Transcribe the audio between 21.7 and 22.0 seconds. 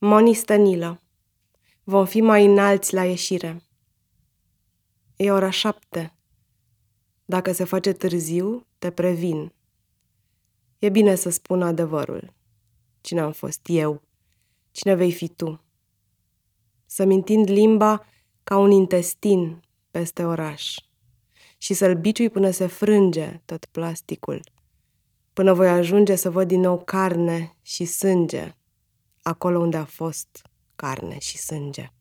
să-l